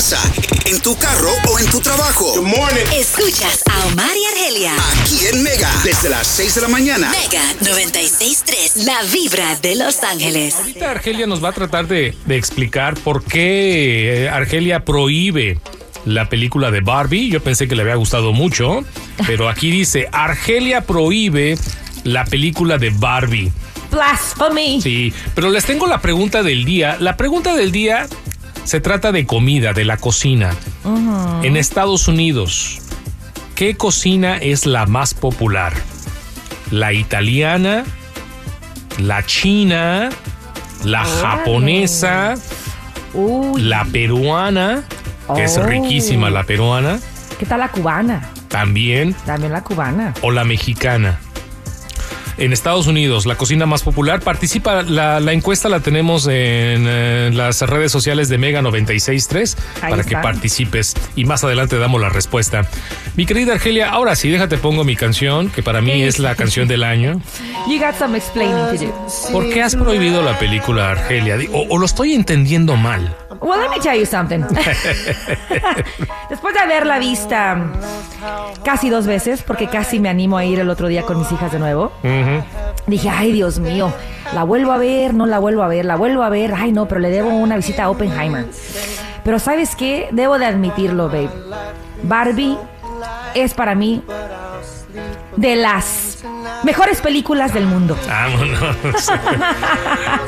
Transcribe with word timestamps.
tu 0.00 0.06
casa, 0.06 0.32
en 0.64 0.80
tu 0.80 0.96
carro 0.96 1.28
o 1.50 1.58
en 1.58 1.66
tu 1.66 1.78
trabajo. 1.78 2.32
Good 2.34 2.46
morning. 2.46 2.86
Escuchas 2.94 3.62
a 3.70 3.86
Omar 3.88 4.10
y 4.16 4.24
Argelia. 4.24 4.72
Aquí 4.98 5.26
en 5.30 5.42
Mega, 5.42 5.70
desde 5.84 6.08
las 6.08 6.26
6 6.26 6.54
de 6.54 6.60
la 6.62 6.68
mañana. 6.68 7.10
Mega 7.10 7.42
96.3, 7.60 8.84
la 8.84 9.02
vibra 9.12 9.56
de 9.56 9.74
Los 9.74 10.02
Ángeles. 10.02 10.54
Ahorita 10.54 10.90
Argelia 10.90 11.26
nos 11.26 11.44
va 11.44 11.50
a 11.50 11.52
tratar 11.52 11.86
de, 11.86 12.16
de 12.24 12.36
explicar 12.36 12.94
por 12.94 13.22
qué 13.24 14.24
eh, 14.24 14.28
Argelia 14.30 14.86
prohíbe 14.86 15.58
la 16.06 16.30
película 16.30 16.70
de 16.70 16.80
Barbie. 16.80 17.28
Yo 17.28 17.42
pensé 17.42 17.68
que 17.68 17.76
le 17.76 17.82
había 17.82 17.96
gustado 17.96 18.32
mucho, 18.32 18.82
pero 19.26 19.50
aquí 19.50 19.70
dice, 19.70 20.08
Argelia 20.12 20.80
prohíbe 20.80 21.58
la 22.04 22.24
película 22.24 22.78
de 22.78 22.88
Barbie. 22.88 23.52
Blasphemy. 23.90 24.80
Sí, 24.80 25.12
pero 25.34 25.50
les 25.50 25.64
tengo 25.66 25.86
la 25.86 26.00
pregunta 26.00 26.42
del 26.42 26.64
día. 26.64 26.96
La 27.00 27.18
pregunta 27.18 27.54
del 27.54 27.70
día 27.70 28.08
se 28.70 28.80
trata 28.80 29.10
de 29.10 29.26
comida, 29.26 29.72
de 29.72 29.84
la 29.84 29.96
cocina. 29.96 30.50
En 31.42 31.56
Estados 31.56 32.06
Unidos, 32.06 32.78
¿qué 33.56 33.76
cocina 33.76 34.36
es 34.36 34.64
la 34.64 34.86
más 34.86 35.12
popular? 35.12 35.72
¿La 36.70 36.92
italiana? 36.92 37.82
¿La 39.00 39.26
china? 39.26 40.10
¿La 40.84 41.04
japonesa? 41.04 42.36
Uy, 43.12 43.60
¿La 43.60 43.84
peruana? 43.86 44.84
Que 45.34 45.42
es 45.42 45.58
Oh. 45.58 45.64
riquísima 45.64 46.30
la 46.30 46.44
peruana. 46.44 47.00
¿qué 47.40 47.46
tal 47.46 47.58
la 47.58 47.72
cubana? 47.72 48.30
También. 48.46 49.14
También 49.26 49.50
la 49.52 49.64
cubana. 49.64 50.14
o 50.22 50.30
la 50.30 50.44
mexicana. 50.44 51.18
En 52.40 52.54
Estados 52.54 52.86
Unidos, 52.86 53.26
la 53.26 53.34
cocina 53.34 53.66
más 53.66 53.82
popular. 53.82 54.20
Participa, 54.20 54.82
la, 54.82 55.20
la 55.20 55.32
encuesta 55.34 55.68
la 55.68 55.80
tenemos 55.80 56.26
en, 56.26 56.32
eh, 56.88 57.30
las 57.34 57.60
redes 57.60 57.92
sociales 57.92 58.30
de 58.30 58.38
Mega 58.38 58.62
963 58.62 59.58
Ahí 59.82 59.90
para 59.90 60.04
que 60.04 60.16
participes 60.16 60.94
y 61.16 61.26
más 61.26 61.44
adelante 61.44 61.78
damos 61.78 62.00
la 62.00 62.08
respuesta. 62.08 62.62
Mi 63.14 63.26
querida 63.26 63.52
Argelia, 63.52 63.90
ahora 63.90 64.16
sí, 64.16 64.30
déjate 64.30 64.56
pongo 64.56 64.84
mi 64.84 64.96
canción, 64.96 65.50
que 65.50 65.62
para 65.62 65.82
mí 65.82 66.02
es 66.02 66.18
la 66.18 66.34
canción 66.34 66.66
del 66.66 66.82
año. 66.82 67.20
You 67.68 67.78
got 67.78 67.94
some 67.98 68.16
explaining 68.16 68.78
to 68.78 68.86
do. 68.86 69.32
¿Por 69.32 69.50
qué 69.50 69.62
has 69.62 69.76
prohibido 69.76 70.22
la 70.22 70.38
película, 70.38 70.92
Argelia? 70.92 71.36
O, 71.52 71.66
o 71.68 71.78
lo 71.78 71.84
estoy 71.84 72.14
entendiendo 72.14 72.74
mal. 72.74 73.14
Well, 73.40 73.60
let 73.60 73.70
me 73.70 73.80
tell 73.80 73.98
you 73.98 74.06
something. 74.06 74.40
Después 76.30 76.54
de 76.54 76.60
haberla 76.60 76.98
vista 76.98 77.72
casi 78.64 78.90
dos 78.90 79.06
veces, 79.06 79.42
porque 79.42 79.68
casi 79.68 79.98
me 79.98 80.08
animo 80.08 80.36
a 80.36 80.44
ir 80.44 80.58
el 80.58 80.68
otro 80.68 80.88
día 80.88 81.02
con 81.02 81.18
mis 81.18 81.30
hijas 81.32 81.50
de 81.52 81.58
nuevo, 81.58 81.92
Dije, 82.86 83.08
ay 83.08 83.32
Dios 83.32 83.58
mío, 83.58 83.92
la 84.34 84.44
vuelvo 84.44 84.72
a 84.72 84.78
ver, 84.78 85.14
no 85.14 85.26
la 85.26 85.38
vuelvo 85.38 85.62
a 85.62 85.68
ver, 85.68 85.84
la 85.84 85.96
vuelvo 85.96 86.22
a 86.22 86.28
ver, 86.28 86.54
ay 86.56 86.72
no, 86.72 86.86
pero 86.86 87.00
le 87.00 87.10
debo 87.10 87.28
una 87.30 87.56
visita 87.56 87.84
a 87.84 87.90
Oppenheimer. 87.90 88.46
Pero 89.22 89.38
¿sabes 89.38 89.76
qué? 89.76 90.08
Debo 90.12 90.38
de 90.38 90.46
admitirlo, 90.46 91.08
babe. 91.08 91.30
Barbie 92.02 92.56
es 93.34 93.54
para 93.54 93.74
mí 93.74 94.02
de 95.36 95.56
las 95.56 96.24
mejores 96.64 97.00
películas 97.00 97.52
del 97.54 97.66
mundo. 97.66 97.96
Vámonos. 98.06 99.10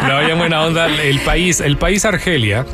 No, 0.07 0.27
ya 0.27 0.35
buena 0.35 0.63
onda. 0.63 0.87
El 0.87 1.21
país, 1.21 1.61
el 1.61 1.77
país 1.77 2.05
Argelia, 2.05 2.67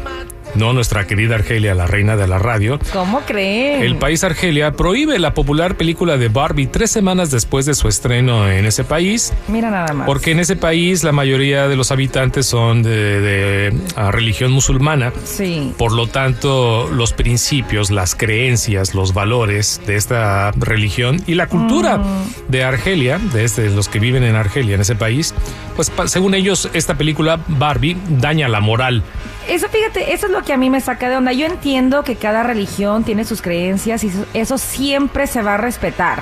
no 0.54 0.72
nuestra 0.72 1.06
querida 1.06 1.36
Argelia, 1.36 1.75
la 1.75 1.86
reina 1.86 2.16
de 2.16 2.26
la 2.26 2.38
radio. 2.38 2.78
¿Cómo 2.92 3.20
creen? 3.20 3.82
El 3.82 3.97
país 3.97 4.25
Argelia 4.25 4.72
prohíbe 4.72 5.19
la 5.19 5.34
popular 5.34 5.76
película 5.76 6.16
de 6.16 6.28
Barbie 6.28 6.66
tres 6.66 6.91
semanas 6.91 7.31
después 7.31 7.66
de 7.66 7.75
su 7.75 7.88
estreno 7.88 8.48
en 8.50 8.64
ese 8.66 8.84
país, 8.84 9.32
Mira 9.48 9.70
nada 9.70 9.92
más. 9.92 10.06
porque 10.06 10.31
en 10.32 10.41
ese 10.41 10.56
país 10.56 11.04
la 11.04 11.12
mayoría 11.12 11.69
de 11.69 11.76
los 11.76 11.91
habitantes 11.92 12.47
son 12.47 12.82
de, 12.82 13.20
de, 13.20 13.72
ah, 13.97 14.10
religión 14.10 14.53
musulmana. 14.53 15.12
Sí. 15.25 15.72
Por 15.78 15.92
lo 15.92 16.06
tanto, 16.06 16.88
los 16.92 17.12
principios, 17.12 17.91
las 17.91 18.14
creencias, 18.14 18.94
los 18.94 19.14
valores 19.14 19.81
de 19.87 19.97
esta 19.97 20.50
religión 20.56 21.22
y 21.26 21.34
la 21.34 21.47
cultura 21.47 22.00
de 22.48 22.64
Argelia, 22.64 23.19
de 23.19 23.44
este- 23.44 23.70
los 23.70 23.88
que 23.88 23.98
viven 23.98 24.25
en 24.25 24.37
Argelia, 24.37 24.75
en 24.75 24.81
ese 24.81 24.94
país, 24.94 25.34
pues 25.76 25.91
según 26.06 26.34
ellos, 26.34 26.69
esta 26.72 26.94
película 26.97 27.41
Barbie 27.48 27.97
daña 28.08 28.48
la 28.48 28.60
moral. 28.60 29.03
Eso, 29.48 29.66
fíjate, 29.69 30.12
eso 30.12 30.26
es 30.26 30.32
lo 30.32 30.38
que 30.43 30.53
a 30.53 30.56
mí 30.56 30.71
me 30.71 30.81
saca 30.81 31.09
de 31.09 31.16
onda. 31.16 31.32
Yo 31.32 31.47
entiendo 31.47 32.03
que 32.04 32.16
cada 32.16 32.43
religión 32.43 33.04
tiene 33.04 33.25
sus 33.25 33.43
creencias 33.43 34.04
y 34.04 34.12
eso 34.34 34.59
siempre 34.59 35.26
se 35.26 35.43
va 35.43 35.54
a 35.54 35.56
respetar, 35.56 36.21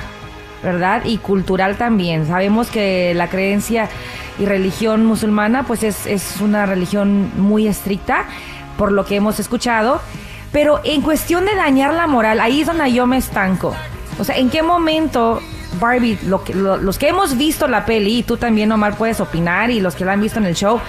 ¿verdad? 0.62 1.03
Y 1.04 1.19
cultural 1.19 1.77
también. 1.77 2.27
Sabemos 2.27 2.69
que 2.71 3.12
la 3.15 3.28
creencia 3.28 3.88
y 4.38 4.44
religión 4.47 5.04
musulmana, 5.06 5.62
pues 5.65 5.82
es, 5.82 6.06
es 6.06 6.41
una 6.41 6.66
religión 6.66 7.31
muy 7.38 7.66
estricta, 7.69 8.25
por 8.77 8.93
lo 8.93 9.04
que 9.04 9.16
hemos 9.16 9.41
escuchado. 9.41 10.00
Pero 10.53 10.81
en 10.84 11.03
cuestión 11.03 11.44
de 11.44 11.54
dañar 11.54 11.93
la 11.94 12.06
moral, 12.06 12.41
ahí 12.41 12.60
es 12.62 12.66
donde 12.66 12.93
yo 12.93 13.06
me 13.06 13.16
estanco. 13.19 13.75
O 14.19 14.25
sea, 14.25 14.37
¿en 14.37 14.48
qué 14.50 14.62
momento 14.62 15.41
Barbie, 15.81 16.19
lo 16.25 16.43
que- 16.43 16.54
lo- 16.54 16.78
los 16.78 16.97
que 16.98 17.09
hemos 17.09 17.37
visto 17.37 17.69
la 17.69 17.84
peli, 17.84 18.19
y 18.19 18.22
tú 18.22 18.37
también, 18.38 18.72
Omar, 18.72 18.97
puedes 18.97 19.21
opinar, 19.21 19.71
y 19.71 19.81
los 19.81 19.94
que 19.94 20.04
la 20.06 20.12
han 20.12 20.21
visto 20.22 20.38
en 20.38 20.47
el 20.47 20.54
show, 20.54 20.81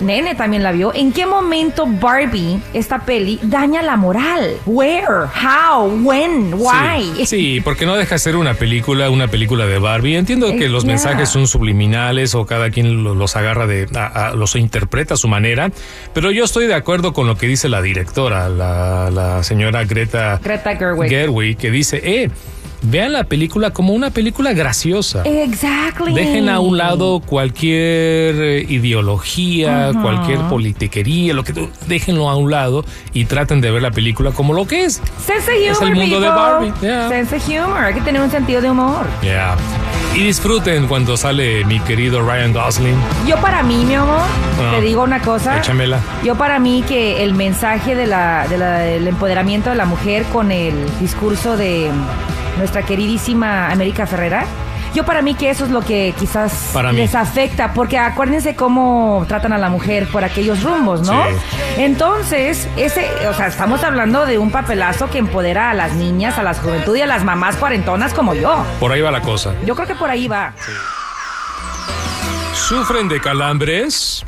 Nene 0.00 0.34
también 0.34 0.62
la 0.62 0.72
vio. 0.72 0.92
¿En 0.94 1.12
qué 1.12 1.24
momento 1.24 1.86
Barbie, 1.86 2.60
esta 2.72 3.00
peli, 3.00 3.38
daña 3.42 3.80
la 3.82 3.96
moral? 3.96 4.56
Where? 4.66 5.04
How? 5.34 5.86
When? 6.02 6.54
Why? 6.54 7.12
Sí, 7.18 7.26
sí, 7.26 7.60
porque 7.62 7.86
no 7.86 7.94
deja 7.96 8.16
de 8.16 8.18
ser 8.18 8.36
una 8.36 8.54
película, 8.54 9.08
una 9.10 9.28
película 9.28 9.66
de 9.66 9.78
Barbie. 9.78 10.16
Entiendo 10.16 10.48
que 10.48 10.64
Eh, 10.66 10.68
los 10.68 10.82
yeah. 10.84 10.92
mensajes 10.94 11.28
son 11.28 11.46
subliminales 11.46 12.34
o 12.34 12.44
cada 12.44 12.70
quien 12.70 13.04
lo- 13.04 13.14
los 13.14 13.36
agarra 13.36 13.66
de, 13.66 13.86
a- 13.94 14.28
a- 14.28 14.34
los 14.34 14.56
interpreta 14.56 15.14
a 15.14 15.16
su 15.16 15.28
manera, 15.28 15.70
pero 16.12 16.30
yo 16.32 16.44
estoy 16.44 16.66
de 16.66 16.74
acuerdo 16.74 17.12
con 17.12 17.26
lo 17.26 17.36
que 17.36 17.46
dice 17.46 17.68
la 17.68 17.80
directora, 17.80 18.48
la, 18.48 19.10
la 19.10 19.42
señora 19.44 19.84
Greta, 19.84 20.40
Greta 20.42 20.76
Gerwig. 20.76 21.08
Gerwig, 21.08 21.56
que 21.56 21.70
dice, 21.70 22.00
eh, 22.02 22.30
vean 22.84 23.12
la 23.12 23.24
película 23.24 23.70
como 23.70 23.92
una 23.94 24.10
película 24.10 24.52
graciosa. 24.52 25.22
Exactly. 25.24 26.14
Dejen 26.14 26.48
a 26.48 26.60
un 26.60 26.78
lado 26.78 27.20
cualquier 27.20 28.34
eh, 28.36 28.66
ideología, 28.68 29.92
cualquier 30.00 30.38
politiquería, 30.48 31.34
lo 31.34 31.44
que 31.44 31.52
tú- 31.52 31.68
déjenlo 31.86 32.28
a 32.28 32.36
un 32.36 32.50
lado 32.50 32.84
y 33.12 33.24
traten 33.24 33.60
de 33.60 33.70
ver 33.70 33.82
la 33.82 33.90
película 33.90 34.30
como 34.32 34.52
lo 34.54 34.66
que 34.66 34.84
es. 34.84 35.00
Sense 35.24 35.50
of 35.50 35.56
humor, 35.58 35.70
Es 35.72 35.80
el 35.82 35.94
mundo 35.94 36.20
de. 36.20 36.28
Barbie, 36.28 36.72
yeah. 36.80 37.08
Sense 37.08 37.36
of 37.36 37.48
humor. 37.48 37.84
Hay 37.84 37.94
que 37.94 38.00
tener 38.00 38.20
un 38.22 38.30
sentido 38.30 38.60
de 38.60 38.70
humor. 38.70 39.06
Yeah. 39.22 39.56
Y 40.14 40.18
disfruten 40.24 40.86
cuando 40.86 41.16
sale 41.16 41.64
mi 41.64 41.80
querido 41.80 42.22
Ryan 42.22 42.52
Gosling. 42.52 42.94
Yo 43.26 43.36
para 43.38 43.62
mí, 43.62 43.84
mi 43.84 43.94
amor, 43.94 44.20
Ah. 44.60 44.72
te 44.76 44.80
digo 44.82 45.02
una 45.02 45.20
cosa. 45.20 45.58
Échamela. 45.58 45.98
Yo 46.24 46.36
para 46.36 46.58
mí 46.58 46.84
que 46.86 47.24
el 47.24 47.34
mensaje 47.34 47.94
de 47.96 48.06
la, 48.06 48.46
de 48.48 48.58
la- 48.58 48.78
del 48.78 49.08
empoderamiento 49.08 49.70
de 49.70 49.76
la 49.76 49.84
mujer 49.86 50.24
con 50.32 50.52
el 50.52 50.74
discurso 51.00 51.56
de 51.56 51.90
nuestra 52.58 52.82
queridísima 52.82 53.70
América 53.70 54.06
Ferrera, 54.06 54.46
yo 54.94 55.04
para 55.04 55.22
mí 55.22 55.34
que 55.34 55.50
eso 55.50 55.64
es 55.64 55.72
lo 55.72 55.80
que 55.80 56.14
quizás 56.16 56.70
Para 56.72 56.92
les 56.92 57.16
afecta, 57.16 57.72
porque 57.74 57.98
acuérdense 57.98 58.54
cómo 58.54 59.24
tratan 59.26 59.52
a 59.52 59.58
la 59.58 59.68
mujer 59.68 60.06
por 60.06 60.22
aquellos 60.22 60.62
rumbos, 60.62 61.00
¿no? 61.00 61.24
Sí. 61.24 61.30
Entonces, 61.78 62.68
ese, 62.76 63.10
o 63.28 63.34
sea, 63.34 63.48
estamos 63.48 63.82
hablando 63.82 64.24
de 64.24 64.38
un 64.38 64.52
papelazo 64.52 65.10
que 65.10 65.18
empodera 65.18 65.70
a 65.70 65.74
las 65.74 65.94
niñas, 65.94 66.38
a 66.38 66.44
las 66.44 66.60
juventud 66.60 66.96
y 66.96 67.00
a 67.00 67.06
las 67.06 67.24
mamás 67.24 67.56
cuarentonas 67.56 68.14
como 68.14 68.34
yo. 68.34 68.64
Por 68.78 68.92
ahí 68.92 69.00
va 69.00 69.10
la 69.10 69.20
cosa. 69.20 69.52
Yo 69.66 69.74
creo 69.74 69.88
que 69.88 69.96
por 69.96 70.10
ahí 70.10 70.28
va. 70.28 70.52
¿Sufren 72.54 73.08
de 73.08 73.20
calambres? 73.20 74.24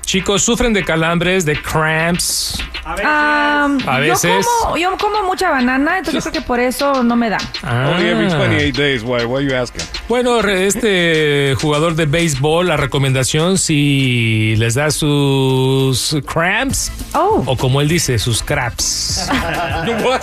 Chicos, 0.00 0.42
¿sufren 0.42 0.72
de 0.72 0.82
calambres, 0.82 1.44
de 1.44 1.60
cramps? 1.60 2.62
Am, 3.04 3.78
A 3.88 3.98
veces. 3.98 4.44
Yo 4.46 4.50
como, 4.62 4.76
yo 4.76 4.96
como 4.96 5.22
mucha 5.24 5.50
banana, 5.50 5.98
entonces 5.98 6.22
yo 6.24 6.30
creo 6.30 6.40
que 6.42 6.46
por 6.46 6.60
eso 6.60 7.02
no 7.02 7.16
me 7.16 7.30
da. 7.30 7.38
Only 7.64 8.08
every 8.10 8.26
Ah. 8.32 8.38
28 8.38 8.76
days. 8.80 9.02
Why? 9.02 9.24
Why 9.24 9.38
are 9.38 9.44
you 9.44 9.54
asking? 9.56 9.82
Bueno, 10.08 10.38
este 10.40 11.56
jugador 11.60 11.96
de 11.96 12.06
béisbol, 12.06 12.68
la 12.68 12.76
recomendación 12.76 13.58
si 13.58 14.54
les 14.56 14.74
da 14.74 14.90
sus 14.92 16.16
cramps 16.26 16.92
Oh. 17.14 17.42
o 17.46 17.56
como 17.56 17.80
él 17.80 17.88
dice, 17.88 18.18
sus 18.20 18.40
craps. 18.42 19.28
what? 20.04 20.22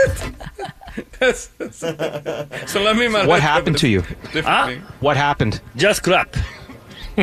so 2.67 2.79
let 2.81 2.95
me. 2.95 3.07
What 3.09 3.41
happened 3.41 3.77
to 3.79 3.87
you? 3.87 4.03
Differently. 4.33 4.81
What 5.01 5.17
happened? 5.17 5.61
Just 5.75 6.01
crap. 6.03 6.35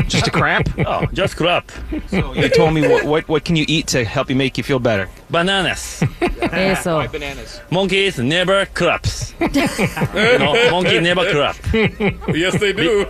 Just 0.07 0.29
a 0.29 0.31
cramp? 0.31 0.69
Oh, 0.87 1.07
just 1.13 1.37
crap. 1.37 1.71
You 2.13 2.49
told 2.51 2.75
me 2.75 2.87
what, 2.87 3.05
what 3.05 3.29
what 3.29 3.45
can 3.45 3.57
you 3.57 3.65
eat 3.69 3.87
to 3.89 4.05
help 4.05 4.31
you 4.31 4.37
make 4.37 4.57
you 4.59 4.63
feel 4.65 4.79
better? 4.79 5.09
Bananas. 5.31 6.03
Eso. 6.53 7.07
Bananas. 7.09 7.61
Monkeys 7.71 8.19
never 8.19 8.67
craps. 8.67 9.33
no, 9.41 10.71
monkey 10.71 11.01
never 11.01 11.25
crap. 11.31 11.57
Yes, 12.35 12.59
they 12.59 12.73
do. 12.73 13.07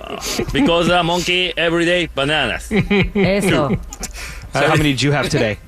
Because 0.52 0.88
a 0.90 1.02
monkey 1.02 1.52
every 1.56 1.84
day 1.84 2.06
bananas. 2.14 2.70
Eso. 2.70 3.76
So 4.52 4.66
how 4.68 4.76
many 4.76 4.90
did 4.92 5.02
you 5.02 5.12
have 5.12 5.28
today? 5.28 5.58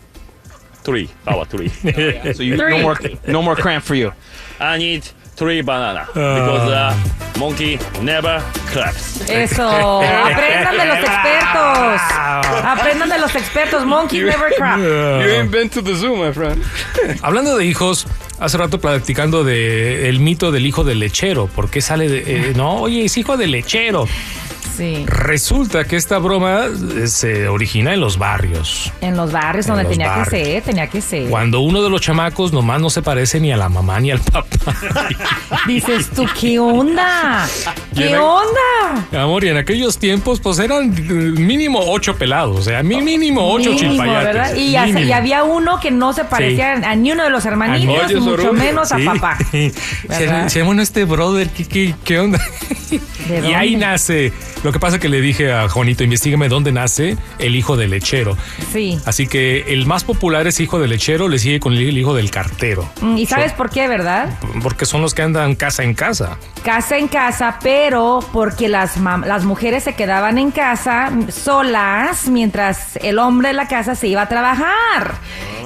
Three. 0.84 1.08
Our 1.26 1.44
three. 1.44 1.70
Oh, 1.84 2.32
so 2.32 2.42
you 2.42 2.56
Three. 2.56 2.76
no 2.76 2.82
more 2.82 2.96
no 3.28 3.42
more 3.42 3.54
cramp 3.56 3.84
for 3.84 3.94
you. 3.94 4.12
I 4.60 4.76
need 4.78 5.08
three 5.42 5.60
banana 5.60 6.06
because 6.14 6.70
uh, 6.70 6.94
monkey 7.36 7.76
never 8.00 8.40
claps. 8.72 9.28
Eso, 9.28 9.68
aprendan 10.02 10.78
de 10.78 10.86
los 10.86 10.98
expertos. 10.98 12.00
Aprendan 12.64 13.08
de 13.08 13.18
los 13.18 13.34
expertos. 13.34 13.84
Monkey 13.84 14.20
never 14.20 14.52
crap. 14.56 14.78
You 14.78 15.30
ain't 15.34 15.50
been 15.50 15.68
to 15.70 15.82
the 15.82 15.96
zoo, 15.96 16.14
my 16.14 16.32
friend. 16.32 16.62
Hablando 17.22 17.56
de 17.56 17.64
hijos, 17.64 18.06
hace 18.38 18.56
rato 18.56 18.78
platicando 18.80 19.42
de 19.42 20.08
el 20.08 20.20
mito 20.20 20.52
del 20.52 20.64
hijo 20.64 20.84
del 20.84 21.00
lechero. 21.00 21.48
¿Por 21.48 21.70
qué 21.70 21.80
sale 21.80 22.08
de.? 22.08 22.22
eh, 22.50 22.52
no, 22.54 22.76
oye, 22.76 23.04
es 23.04 23.16
hijo 23.16 23.36
del 23.36 23.50
lechero. 23.50 24.06
Sí, 24.76 25.04
Resulta 25.06 25.84
que 25.84 25.96
esta 25.96 26.18
broma 26.18 26.66
eh, 26.96 27.06
se 27.06 27.46
origina 27.48 27.92
en 27.94 28.00
los 28.00 28.16
barrios. 28.18 28.90
en 29.00 29.16
los 29.16 29.30
barrios 29.32 29.66
En 29.66 29.70
donde 29.74 29.84
los 29.84 29.92
tenía 29.92 30.08
barrios. 30.08 30.28
que 30.28 30.44
ser, 30.44 30.62
tenía 30.62 30.86
que 30.88 31.00
ser. 31.00 31.28
Cuando 31.28 31.60
uno 31.60 31.82
de 31.82 31.90
los 31.90 32.00
chamacos 32.00 32.52
nomás 32.52 32.80
no 32.80 32.88
se 32.90 33.02
parece 33.02 33.38
ni 33.40 33.52
a 33.52 33.56
la 33.56 33.68
mamá 33.68 34.00
ni 34.00 34.10
al 34.10 34.20
papá. 34.20 34.46
Dices 35.66 36.08
tú, 36.10 36.26
¿qué 36.40 36.58
onda? 36.58 37.46
¿Qué 37.94 38.16
onda? 38.16 39.22
Amor, 39.22 39.44
y 39.44 39.48
en 39.48 39.56
aquellos 39.56 39.98
tiempos, 39.98 40.40
pues 40.40 40.58
eran 40.58 40.90
mínimo 41.34 41.80
ocho 41.80 42.16
pelados, 42.16 42.58
o 42.58 42.62
sea, 42.62 42.82
mínimo 42.82 43.52
ocho 43.52 43.70
Mínimo, 43.70 43.90
chilpayates. 43.92 44.24
¿verdad? 44.24 44.54
Y, 44.56 45.12
había 45.12 45.44
uno 45.44 45.78
que 45.80 45.90
no 45.90 46.12
se 46.12 46.24
parecía 46.24 46.72
a 46.72 46.96
ni 46.96 47.12
uno 47.12 47.24
de 47.24 47.30
los 47.30 47.44
hermanitos, 47.44 48.12
mucho 48.20 48.52
menos 48.52 48.88
Sí. 48.88 49.06
a 49.06 49.12
papá. 49.12 49.38
Se 50.48 50.62
bueno, 50.62 50.82
este 50.82 51.04
brother, 51.04 51.48
¿qué, 51.50 51.64
qué, 51.66 51.94
qué 52.04 52.18
onda? 52.18 52.40
¿De 53.28 53.40
y 53.50 53.54
ahí 53.54 53.76
nace. 53.76 54.32
Lo 54.64 54.72
que 54.72 54.78
pasa 54.78 54.98
que 54.98 55.08
le 55.08 55.20
dije 55.20 55.52
a 55.52 55.68
Juanito, 55.68 56.04
investigame 56.04 56.48
dónde 56.48 56.70
nace 56.72 57.16
el 57.38 57.56
hijo 57.56 57.76
del 57.76 57.90
lechero. 57.90 58.36
Sí. 58.72 58.98
Así 59.04 59.26
que 59.26 59.64
el 59.72 59.86
más 59.86 60.04
popular 60.04 60.46
es 60.46 60.60
hijo 60.60 60.78
del 60.78 60.90
lechero, 60.90 61.28
le 61.28 61.38
sigue 61.38 61.58
con 61.58 61.72
el 61.72 61.98
hijo 61.98 62.14
del 62.14 62.30
cartero. 62.30 62.88
Mm, 63.00 63.18
¿Y 63.18 63.26
sabes 63.26 63.52
por 63.52 63.70
qué, 63.70 63.88
verdad? 63.88 64.38
Porque 64.62 64.86
son 64.86 65.02
los 65.02 65.14
que 65.14 65.22
andan 65.22 65.56
casa 65.56 65.82
en 65.82 65.94
casa. 65.94 66.38
Casa 66.62 66.96
en 66.96 67.08
casa, 67.08 67.58
pero 67.60 67.81
porque 67.90 68.68
las, 68.68 68.96
las 68.98 69.44
mujeres 69.44 69.82
se 69.84 69.94
quedaban 69.94 70.38
en 70.38 70.50
casa 70.50 71.10
solas 71.30 72.28
mientras 72.28 72.96
el 73.02 73.18
hombre 73.18 73.48
de 73.48 73.54
la 73.54 73.66
casa 73.68 73.94
se 73.94 74.06
iba 74.08 74.22
a 74.22 74.28
trabajar. 74.28 75.14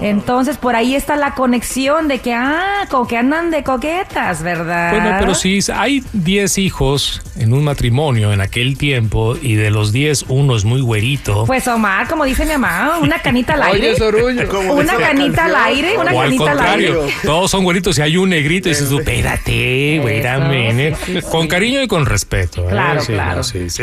Entonces, 0.03 0.59
por 0.59 0.77
ahí 0.77 0.95
está 0.95 1.17
la 1.17 1.35
conexión 1.35 2.07
de 2.07 2.19
que, 2.19 2.35
ah, 2.35 2.87
como 2.91 3.07
que 3.07 3.17
andan 3.17 3.51
de 3.51 3.63
coquetas, 3.65 4.43
¿verdad? 4.43 4.91
Bueno, 4.93 5.17
pero 5.19 5.35
si 5.35 5.59
hay 5.75 6.05
10 6.13 6.59
hijos 6.59 7.23
en 7.37 7.55
un 7.55 7.65
matrimonio 7.65 8.33
en 8.33 8.43
aquel 8.43 8.77
tiempo 8.77 9.37
y 9.41 9.55
de 9.55 9.71
los 9.71 9.93
10 9.93 10.27
uno 10.29 10.55
es 10.57 10.65
muy 10.65 10.83
güerito. 10.83 11.45
Pues 11.47 11.67
Omar, 11.67 12.09
como 12.09 12.25
dice 12.25 12.45
mi 12.45 12.53
mamá, 12.53 12.99
una 13.01 13.21
canita 13.21 13.55
al 13.55 13.63
aire. 13.73 13.91
Oye, 13.91 13.97
Sorullo. 13.97 14.49
Como 14.57 14.75
Una 14.75 14.97
canita 14.97 15.47
al 15.47 15.57
aire, 15.57 15.97
una 15.99 16.13
o 16.13 16.21
al 16.21 16.27
canita 16.27 16.51
al 16.53 16.61
aire. 16.61 16.89
contrario, 16.93 17.15
todos 17.25 17.51
son 17.51 17.65
güeritos 17.65 17.99
y 17.99 18.03
hay 18.03 18.17
un 18.19 18.29
negrito 18.29 18.69
y 18.69 18.73
dices 18.73 18.89
tú, 18.89 18.99
espérate, 18.99 20.01
wait 20.05 20.25
a 20.25 20.37
Eso, 20.37 20.45
minute". 20.49 20.97
sí, 21.05 21.13
sí, 21.15 21.21
sí. 21.23 21.27
Con 21.31 21.49
cariño 21.49 21.83
y 21.83 21.89
con 21.89 22.06
respeto. 22.07 22.63
¿eh? 22.65 22.71
Claro, 22.71 23.01
Sí, 23.03 23.13
claro. 23.13 23.37
no, 23.37 23.43
sí, 23.45 23.69
sí. 23.71 23.83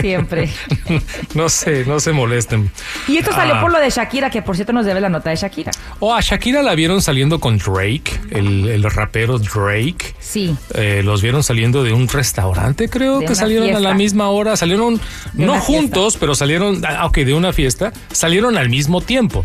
Siempre. 0.00 0.50
no 1.34 1.48
sé, 1.48 1.84
no 1.86 2.00
se 2.00 2.12
molesten. 2.12 2.70
Y 3.08 3.18
esto 3.18 3.32
salió 3.32 3.56
Ah. 3.56 3.60
por 3.60 3.72
lo 3.72 3.78
de 3.78 3.90
Shakira, 3.90 4.30
que 4.30 4.42
por 4.42 4.54
cierto 4.56 4.72
nos 4.72 4.86
debe 4.86 5.00
la 5.00 5.08
nota 5.08 5.30
de 5.30 5.36
Shakira. 5.36 5.72
O 6.00 6.14
a 6.14 6.20
Shakira 6.20 6.62
la 6.62 6.74
vieron 6.74 7.02
saliendo 7.02 7.38
con 7.40 7.58
Drake, 7.58 8.18
el, 8.30 8.68
el 8.68 8.82
rapero 8.84 9.38
Drake. 9.38 10.14
Sí. 10.18 10.56
Eh, 10.74 11.02
los 11.04 11.22
vieron 11.22 11.42
saliendo 11.42 11.82
de 11.84 11.92
un 11.92 12.08
restaurante, 12.08 12.88
creo 12.88 13.20
De 13.20 13.26
que 13.26 13.34
salieron 13.34 13.74
a 13.76 13.80
la 13.80 13.94
misma 13.94 14.28
hora. 14.28 14.56
Salieron, 14.56 15.00
De 15.32 15.44
no 15.46 15.52
fiesta. 15.54 15.66
juntos, 15.66 16.16
pero 16.18 16.34
salieron, 16.34 16.82
ah, 16.86 17.06
ok, 17.06 17.18
de 17.18 17.34
una 17.34 17.52
fiesta, 17.52 17.92
salieron 18.10 18.56
al 18.56 18.68
mismo 18.68 19.00
tiempo. 19.00 19.44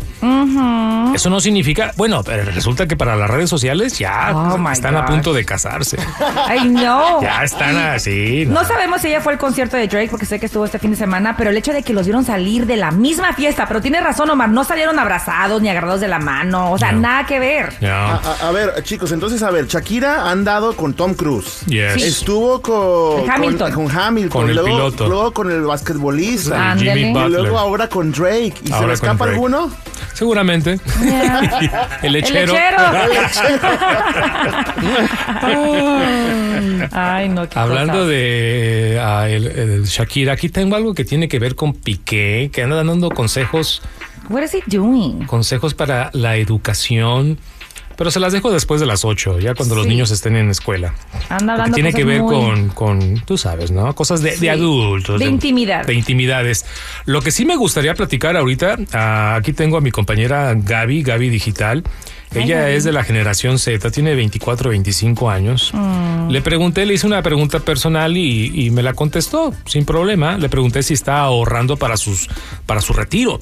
Eso 1.14 1.28
no 1.30 1.40
significa, 1.40 1.92
bueno, 1.96 2.22
pero 2.24 2.44
resulta 2.44 2.86
que 2.86 2.96
para 2.96 3.16
las 3.16 3.28
redes 3.30 3.50
sociales 3.50 3.98
ya 3.98 4.32
Oh, 4.34 4.70
están 4.70 4.96
a 4.96 5.04
punto 5.04 5.32
de 5.32 5.44
casarse. 5.44 5.98
Ay, 6.48 6.68
no. 6.68 7.20
Ya 7.22 7.44
están 7.44 7.76
así. 7.76 8.11
No 8.48 8.64
sabemos 8.64 9.00
si 9.00 9.08
ella 9.08 9.20
fue 9.20 9.32
al 9.34 9.38
concierto 9.38 9.76
de 9.76 9.86
Drake 9.88 10.08
porque 10.10 10.26
sé 10.26 10.38
que 10.40 10.46
estuvo 10.46 10.64
este 10.64 10.78
fin 10.78 10.90
de 10.90 10.96
semana, 10.96 11.36
pero 11.36 11.50
el 11.50 11.56
hecho 11.56 11.72
de 11.72 11.82
que 11.82 11.92
los 11.92 12.06
vieron 12.06 12.24
salir 12.24 12.66
de 12.66 12.76
la 12.76 12.90
misma 12.90 13.32
fiesta, 13.32 13.66
pero 13.66 13.80
tiene 13.80 14.00
razón 14.00 14.30
Omar, 14.30 14.48
no 14.48 14.64
salieron 14.64 14.98
abrazados 14.98 15.60
ni 15.62 15.68
agarrados 15.68 16.00
de 16.00 16.08
la 16.08 16.18
mano, 16.18 16.72
o 16.72 16.78
sea, 16.78 16.92
No. 16.92 17.00
nada 17.00 17.26
que 17.26 17.38
ver. 17.38 17.72
A, 17.86 18.20
a- 18.42 18.48
a 18.48 18.52
ver, 18.52 18.82
chicos, 18.84 19.12
entonces, 19.12 19.42
a 19.42 19.50
ver, 19.50 19.66
Shakira 19.66 20.22
ha 20.22 20.30
andado 20.30 20.74
con 20.76 20.94
Tom 20.94 21.14
Cruise. 21.14 21.60
Yes. 21.66 21.94
Sí. 21.94 22.02
Estuvo 22.04 22.60
con 22.62 23.28
Hamilton. 23.30 23.72
Con, 23.72 23.86
con 23.88 23.98
Hamilton. 23.98 24.40
Con 24.42 24.50
el 24.50 24.56
luego, 24.56 24.68
piloto. 24.70 25.08
Luego 25.08 25.32
con 25.32 25.50
el 25.50 25.62
basquetbolista. 25.62 26.74
Jimmy 26.76 27.10
Y 27.10 27.12
Butler. 27.12 27.40
luego 27.42 27.58
ahora 27.58 27.88
con 27.88 28.12
Drake. 28.12 28.54
¿Y 28.64 28.72
se 28.72 28.86
le 28.86 28.92
escapa 28.94 29.24
Drake. 29.24 29.32
alguno? 29.34 29.70
Seguramente. 30.14 30.78
el 32.02 32.02
El 32.02 32.12
lechero. 32.12 32.52
lechero. 32.52 32.78
Ay, 36.92 37.28
no, 37.28 37.48
qué 37.48 37.58
Hablando 37.58 38.01
de 38.06 38.98
ah, 39.00 39.28
el- 39.28 39.46
el 39.46 39.84
Shakira, 39.84 40.32
aquí 40.34 40.48
tengo 40.48 40.76
algo 40.76 40.94
que 40.94 41.04
tiene 41.04 41.28
que 41.28 41.38
ver 41.38 41.54
con 41.54 41.72
Piqué, 41.74 42.50
que 42.52 42.62
anda 42.62 42.76
dando 42.82 43.08
consejos, 43.10 43.82
What 44.28 44.42
is 44.44 44.54
he 44.54 44.62
doing? 44.66 45.24
consejos 45.26 45.74
para 45.74 46.10
la 46.12 46.36
educación, 46.36 47.38
pero 47.96 48.10
se 48.10 48.20
las 48.20 48.32
dejo 48.32 48.50
después 48.50 48.80
de 48.80 48.86
las 48.86 49.04
8, 49.04 49.38
ya 49.40 49.54
cuando 49.54 49.74
los 49.74 49.84
Sí. 49.84 49.90
niños 49.90 50.10
estén 50.10 50.36
en 50.36 50.50
escuela. 50.50 50.94
Anda 51.28 51.52
hablando 51.54 51.74
tiene 51.74 51.90
cosas 51.90 51.98
que 52.00 52.04
ver 52.04 52.22
muy- 52.22 52.34
con, 52.34 52.68
con, 52.70 53.20
tú 53.24 53.36
sabes, 53.38 53.70
¿no? 53.70 53.94
Cosas 53.94 54.22
de, 54.22 54.32
Sí. 54.32 54.40
de 54.40 54.50
adultos. 54.50 55.18
De 55.20 55.26
intimidad. 55.26 55.86
De 55.86 55.94
intimidades. 55.94 56.64
Lo 57.04 57.20
que 57.22 57.30
sí 57.30 57.44
me 57.44 57.56
gustaría 57.56 57.94
platicar 57.94 58.36
ahorita, 58.36 58.76
ah, 58.92 59.36
aquí 59.36 59.52
tengo 59.52 59.76
a 59.76 59.80
mi 59.80 59.90
compañera 59.90 60.54
Gaby, 60.56 61.02
Gaby 61.02 61.28
Digital. 61.30 61.82
Ella 62.34 62.70
es 62.70 62.82
de 62.84 62.92
la 62.92 63.04
generación 63.04 63.58
Z, 63.58 63.90
tiene 63.90 64.14
24, 64.14 64.70
25 64.70 65.28
años. 65.28 65.70
Mm. 65.74 66.30
Le 66.30 66.40
pregunté, 66.40 66.86
le 66.86 66.94
hice 66.94 67.06
una 67.06 67.20
pregunta 67.22 67.58
personal 67.60 68.16
y, 68.16 68.50
y 68.66 68.70
me 68.70 68.82
la 68.82 68.94
contestó 68.94 69.52
sin 69.66 69.84
problema. 69.84 70.38
Le 70.38 70.48
pregunté 70.48 70.82
si 70.82 70.94
está 70.94 71.20
ahorrando 71.20 71.76
para, 71.76 71.98
sus, 71.98 72.30
para 72.64 72.80
su 72.80 72.94
retiro. 72.94 73.38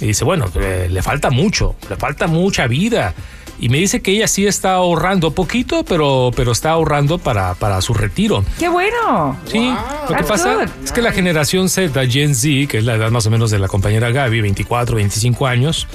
Y 0.00 0.06
dice, 0.06 0.24
bueno, 0.24 0.46
le 0.56 1.00
falta 1.00 1.30
mucho, 1.30 1.76
le 1.88 1.94
falta 1.94 2.26
mucha 2.26 2.66
vida. 2.66 3.14
Y 3.60 3.68
me 3.68 3.78
dice 3.78 4.00
que 4.00 4.12
ella 4.12 4.28
sí 4.28 4.46
está 4.46 4.74
ahorrando 4.74 5.32
poquito, 5.32 5.84
pero, 5.84 6.30
pero 6.34 6.52
está 6.52 6.70
ahorrando 6.70 7.18
para, 7.18 7.54
para 7.54 7.80
su 7.80 7.92
retiro. 7.92 8.44
¡Qué 8.58 8.68
bueno! 8.68 9.36
Sí, 9.46 9.74
lo 10.08 10.16
que 10.16 10.24
pasa 10.24 10.54
good. 10.54 10.68
es 10.84 10.92
que 10.92 11.02
la 11.02 11.12
generación 11.12 11.68
Z, 11.68 12.06
Gen 12.06 12.34
Z, 12.34 12.68
que 12.68 12.78
es 12.78 12.84
la 12.84 12.94
edad 12.94 13.10
más 13.10 13.26
o 13.26 13.30
menos 13.30 13.50
de 13.50 13.58
la 13.58 13.68
compañera 13.68 14.10
Gaby, 14.10 14.40
24, 14.40 14.96
25 14.96 15.46
años, 15.46 15.88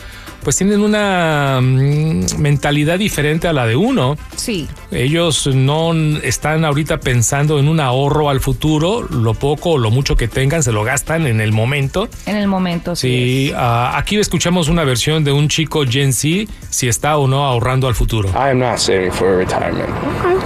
pues 0.43 0.57
tienen 0.57 0.81
una 0.81 1.59
mm, 1.61 2.39
mentalidad 2.39 2.99
diferente 2.99 3.47
a 3.47 3.53
la 3.53 3.65
de 3.65 3.75
uno. 3.75 4.17
Sí. 4.35 4.67
Ellos 4.91 5.47
no 5.47 5.93
están 6.21 6.65
ahorita 6.65 6.99
pensando 6.99 7.59
en 7.59 7.67
un 7.67 7.79
ahorro 7.79 8.29
al 8.29 8.39
futuro, 8.39 9.07
lo 9.09 9.33
poco 9.33 9.71
o 9.71 9.77
lo 9.77 9.89
mucho 9.89 10.15
que 10.15 10.27
tengan 10.27 10.63
se 10.63 10.71
lo 10.71 10.83
gastan 10.83 11.25
en 11.25 11.41
el 11.41 11.51
momento. 11.51 12.09
En 12.25 12.37
el 12.37 12.47
momento, 12.47 12.95
sí. 12.95 13.07
Sí, 13.07 13.53
ah, 13.55 13.93
aquí 13.97 14.17
escuchamos 14.17 14.67
una 14.69 14.83
versión 14.83 15.23
de 15.23 15.31
un 15.31 15.47
chico 15.47 15.83
Gen 15.87 16.13
Z, 16.13 16.51
si 16.69 16.87
está 16.87 17.17
o 17.17 17.27
no 17.27 17.45
ahorrando 17.45 17.87
al 17.87 17.95
futuro. 17.95 18.29
I 18.29 18.49
am 18.49 18.59
not 18.59 18.77
saving 18.79 19.11
for 19.11 19.37
retirement. 19.37 19.89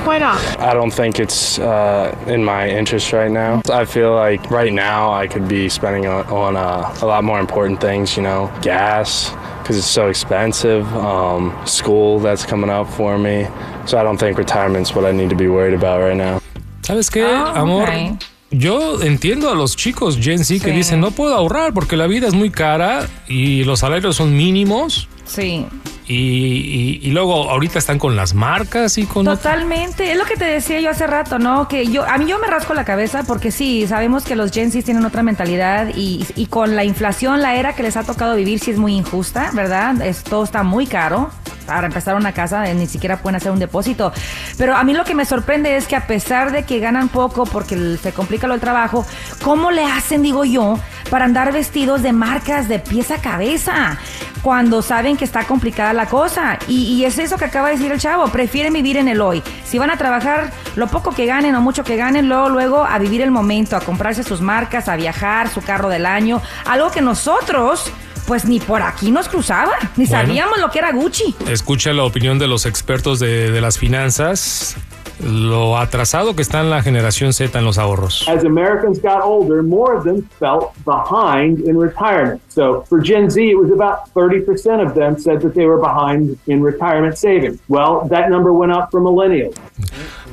Why 0.05 0.19
not? 0.19 0.39
I 0.59 0.73
don't 0.73 0.93
think 0.93 1.19
it's 1.19 1.59
uh, 1.59 2.15
in 2.27 2.43
my 2.43 2.69
interest 2.69 3.11
right 3.13 3.31
now. 3.31 3.61
I 3.71 3.85
feel 3.85 4.13
like 4.13 4.49
right 4.49 4.71
now 4.71 5.11
I 5.11 5.27
could 5.27 5.47
be 5.47 5.69
spending 5.69 6.07
on, 6.07 6.25
on 6.27 6.55
uh, 6.55 6.95
a 7.01 7.05
lot 7.05 7.23
more 7.23 7.39
important 7.39 7.81
things, 7.81 8.15
you 8.15 8.23
know, 8.23 8.49
gas, 8.61 9.31
because 9.67 9.77
it's 9.77 9.85
so 9.91 10.07
expensive, 10.09 10.85
um, 10.95 11.51
school 11.65 12.19
that's 12.21 12.45
coming 12.45 12.69
up 12.69 12.87
for 12.87 13.17
me. 13.17 13.45
So 13.85 13.97
I 13.99 14.03
don't 14.03 14.17
think 14.17 14.37
retirement's 14.37 14.95
what 14.95 15.05
I 15.05 15.11
need 15.11 15.29
to 15.29 15.35
be 15.35 15.47
worried 15.49 15.73
about 15.75 15.99
right 16.01 16.15
now. 16.15 16.39
¿Sabes 16.83 17.09
qué, 17.11 17.25
Ah, 17.25 17.53
amor? 17.59 17.83
ok. 17.83 18.17
Yo 18.49 19.01
entiendo 19.01 19.49
a 19.51 19.55
los 19.55 19.75
chicos 19.75 20.17
Gen 20.21 20.39
Z 20.39 20.63
que 20.63 20.71
Sí. 20.71 20.77
dicen 20.77 21.01
no 21.01 21.11
puedo 21.11 21.35
ahorrar 21.35 21.73
porque 21.73 21.97
la 21.97 22.07
vida 22.07 22.27
es 22.27 22.33
muy 22.33 22.49
cara 22.49 23.05
y 23.27 23.65
los 23.65 23.79
salarios 23.81 24.15
son 24.15 24.37
mínimos 24.37 25.09
Sí. 25.27 25.65
y, 26.07 26.15
y- 26.15 26.99
y 27.03 27.11
luego 27.11 27.49
ahorita 27.49 27.79
están 27.79 27.99
con 27.99 28.15
las 28.15 28.33
marcas 28.33 28.97
y 28.97 29.05
con... 29.05 29.25
Totalmente, 29.25 30.09
es 30.11 30.17
lo 30.17 30.23
que 30.25 30.35
te 30.37 30.45
decía 30.45 30.79
yo 30.79 30.89
hace 30.89 31.05
rato, 31.05 31.37
¿no? 31.37 31.67
Que 31.67 31.85
yo, 31.87 32.07
a 32.07 32.17
mí 32.17 32.25
yo 32.25 32.39
me 32.39 32.47
rasco 32.47 32.73
la 32.73 32.85
cabeza 32.85 33.23
porque 33.23 33.51
sí, 33.51 33.85
sabemos 33.87 34.23
que 34.23 34.35
los 34.37 34.51
Gen 34.51 34.71
Z 34.71 34.85
tienen 34.85 35.03
otra 35.05 35.21
mentalidad 35.23 35.89
y, 35.95 36.25
y 36.35 36.45
con 36.45 36.75
la 36.77 36.85
inflación, 36.85 37.41
la 37.41 37.55
era 37.55 37.73
que 37.75 37.83
les 37.83 37.97
ha 37.97 38.03
tocado 38.03 38.35
vivir 38.35 38.59
sí 38.59 38.71
es 38.71 38.77
muy 38.77 38.95
injusta, 38.95 39.51
¿verdad? 39.53 40.01
Es, 40.01 40.23
todo 40.23 40.43
está 40.45 40.63
muy 40.63 40.87
caro. 40.87 41.29
Para 41.65 41.87
empezar 41.87 42.15
una 42.15 42.31
casa 42.31 42.69
eh, 42.69 42.73
ni 42.73 42.87
siquiera 42.87 43.17
pueden 43.21 43.35
hacer 43.35 43.51
un 43.51 43.59
depósito. 43.59 44.13
Pero 44.57 44.73
a 44.77 44.85
mí 44.85 44.93
lo 44.93 45.03
que 45.03 45.13
me 45.13 45.25
sorprende 45.25 45.75
es 45.75 45.85
que 45.85 45.97
a 45.97 46.07
pesar 46.07 46.53
de 46.53 46.63
que 46.63 46.79
ganan 46.79 47.09
poco 47.09 47.45
porque 47.45 47.97
se 48.01 48.13
complica 48.13 48.47
lo 48.47 48.53
del 48.53 48.61
trabajo, 48.61 49.05
¿cómo 49.43 49.69
le 49.71 49.83
hacen, 49.83 50.21
digo 50.21 50.45
yo, 50.45 50.79
para 51.09 51.25
andar 51.25 51.51
vestidos 51.53 52.01
de 52.03 52.13
marcas 52.13 52.67
de 52.67 52.79
pies 52.79 53.11
a 53.11 53.19
cabeza? 53.21 53.97
Cuando 54.41 54.81
saben 54.81 55.17
que 55.17 55.25
está 55.25 55.43
complicada 55.45 55.93
la 55.93 56.05
cosa. 56.05 56.57
Y, 56.67 56.93
y 56.93 57.05
es 57.05 57.17
eso 57.17 57.37
que 57.37 57.45
acaba 57.45 57.69
de 57.69 57.75
decir 57.75 57.91
el 57.91 57.99
chavo. 57.99 58.27
Prefieren 58.29 58.71
vivir 58.73 58.97
en 58.97 59.07
el 59.07 59.19
hoy. 59.19 59.41
Si 59.65 59.77
van 59.77 59.89
a 59.89 59.97
trabajar 59.97 60.51
lo 60.75 60.87
poco 60.87 61.11
que 61.11 61.25
ganen 61.25 61.55
o 61.55 61.61
mucho 61.61 61.83
que 61.83 61.95
ganen, 61.97 62.29
luego, 62.29 62.49
luego 62.49 62.85
a 62.85 62.97
vivir 62.99 63.21
el 63.21 63.31
momento, 63.31 63.75
a 63.75 63.81
comprarse 63.81 64.23
sus 64.23 64.39
marcas, 64.41 64.87
a 64.87 64.95
viajar, 64.95 65.49
su 65.49 65.61
carro 65.61 65.89
del 65.89 66.05
año. 66.05 66.41
Algo 66.65 66.91
que 66.91 67.01
nosotros, 67.01 67.85
pues 68.25 68.45
ni 68.45 68.59
por 68.59 68.81
aquí 68.81 69.11
nos 69.11 69.27
cruzaba. 69.27 69.73
Ni 69.97 70.05
Bueno. 70.05 70.21
sabíamos 70.27 70.59
lo 70.59 70.69
que 70.69 70.79
era 70.79 70.91
Gucci. 70.91 71.35
Escucha 71.47 71.91
la 71.93 72.03
opinión 72.03 72.39
de 72.39 72.47
los 72.47 72.65
expertos 72.65 73.19
de, 73.19 73.51
de 73.51 73.59
las 73.61 73.77
finanzas. 73.77 74.75
Lo 75.23 75.77
atrasado 75.77 76.35
que 76.35 76.41
está 76.41 76.61
en 76.61 76.69
la 76.69 76.81
generación 76.81 77.33
Z 77.33 77.57
en 77.57 77.65
los 77.65 77.77
ahorros. 77.77 78.27
As 78.27 78.43
Americans 78.45 79.01
got 79.01 79.21
older, 79.23 79.63
more 79.63 79.95
of 79.97 80.03
them 80.03 80.21
felt 80.39 80.71
behind 80.85 81.59
in 81.67 81.77
retirement. 81.77 82.39
So 82.49 82.83
for 82.89 83.01
Gen 83.03 83.29
Z, 83.29 83.41
it 83.41 83.55
was 83.57 83.71
about 83.71 84.09
30% 84.13 84.81
of 84.85 84.93
them 84.95 85.17
said 85.19 85.41
that 85.41 85.53
they 85.53 85.65
were 85.65 85.79
behind 85.79 86.37
in 86.47 86.61
retirement 86.63 87.17
savings. 87.17 87.59
Well, 87.67 88.07
that 88.09 88.29
number 88.29 88.51
went 88.53 88.71
up 88.73 88.89
for 88.91 89.01
millennials. 89.01 89.55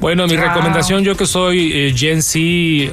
Bueno, 0.01 0.27
mi 0.27 0.37
recomendación, 0.37 1.03
yo 1.05 1.17
que 1.17 1.27
soy 1.27 1.71
eh, 1.73 1.93
Gen 1.97 2.23
Z 2.23 2.39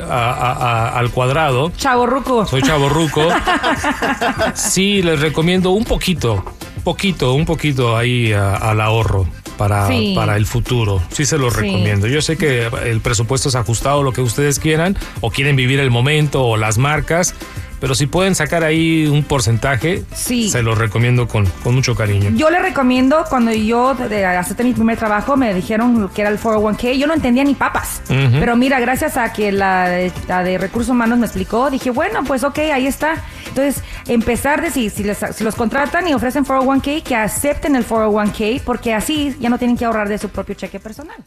a- 0.02 0.32
a- 0.32 0.54
a- 0.54 1.00
al 1.00 1.10
cuadrado, 1.12 1.72
Chavo 1.78 2.06
Ruco. 2.06 2.46
soy 2.46 2.62
chaborruco, 2.62 3.22
sí, 4.54 5.02
les 5.02 5.20
recomiendo 5.20 5.72
un 5.72 5.84
poquito, 5.84 6.44
poquito, 6.84 7.34
un 7.34 7.46
poquito 7.46 7.98
ahí 7.98 8.32
a- 8.34 8.56
al 8.56 8.82
ahorro. 8.82 9.26
Para, 9.58 9.88
Sí. 9.88 10.14
para 10.16 10.38
el 10.38 10.46
futuro, 10.46 11.02
sí 11.12 11.26
se 11.26 11.38
los 11.38 11.54
Sí. 11.54 11.62
recomiendo. 11.62 12.08
Yo 12.08 12.22
sé 12.22 12.38
que 12.38 12.68
el 12.86 13.02
presupuesto 13.02 13.50
es 13.50 13.56
ajustado, 13.56 14.02
lo 14.04 14.12
que 14.14 14.22
ustedes 14.22 14.60
quieran, 14.60 14.98
o 15.22 15.30
quieren 15.32 15.56
vivir 15.56 15.80
el 15.80 15.92
momento, 15.92 16.44
o 16.46 16.58
las 16.58 16.78
marcas, 16.78 17.36
pero 17.80 17.96
si 17.96 18.06
pueden 18.06 18.36
sacar 18.36 18.64
ahí 18.64 19.08
un 19.08 19.24
porcentaje, 19.24 20.04
Sí. 20.14 20.50
se 20.50 20.62
los 20.62 20.78
recomiendo 20.78 21.28
con, 21.28 21.46
con 21.64 21.74
mucho 21.76 21.96
cariño. 21.96 22.30
Yo 22.36 22.50
le 22.52 22.60
recomiendo, 22.60 23.24
cuando 23.30 23.52
yo 23.54 23.96
acepté 24.38 24.64
mi 24.64 24.74
primer 24.74 24.98
trabajo, 24.98 25.36
me 25.36 25.52
dijeron 25.54 26.10
que 26.14 26.22
era 26.22 26.30
el 26.30 26.38
401k, 26.40 26.94
yo 26.98 27.08
no 27.08 27.14
entendía 27.16 27.44
ni 27.44 27.56
papas. 27.56 28.02
Pero 28.08 28.56
mira, 28.56 28.80
gracias 28.80 29.18
a 29.18 29.34
que 29.34 29.52
la 29.52 29.90
de, 29.90 30.12
la 30.28 30.44
de 30.44 30.58
recursos 30.60 30.90
humanos 30.92 31.18
me 31.20 31.26
explicó, 31.26 31.70
dije, 31.72 31.90
bueno, 31.90 32.24
pues 32.24 32.44
ok, 32.44 32.60
ahí 32.74 32.86
está. 32.88 33.16
Entonces, 33.52 33.84
empezar 34.08 34.62
de 34.62 34.72
si, 34.72 34.90
si, 34.90 35.04
les- 35.04 35.18
si 35.36 35.44
los 35.44 35.56
contratan 35.56 36.08
y 36.08 36.14
ofrecen 36.14 36.46
401k, 36.46 37.04
que 37.04 37.16
acepten 37.16 37.76
el 37.76 37.86
401k, 37.86 38.62
porque 38.64 38.94
así 38.94 39.36
ya 39.40 39.50
no 39.50 39.58
tienen 39.58 39.78
que 39.78 39.86
ahorrar 39.86 40.08
de 40.08 40.18
su 40.18 40.30
propio 40.30 40.56
cheque 40.56 40.80
personal. 40.80 41.18